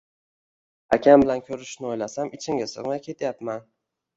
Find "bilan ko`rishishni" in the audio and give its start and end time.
1.25-1.91